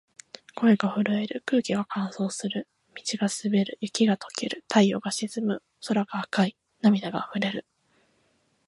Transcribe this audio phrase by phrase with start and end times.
[0.55, 1.43] 声が震える。
[1.45, 2.67] 空気が乾燥する。
[2.95, 3.77] 道が滑る。
[3.81, 4.63] 雪が解ける。
[4.67, 5.61] 太陽が沈む。
[5.87, 6.57] 空が赤い。
[6.81, 7.67] 涙が溢れる。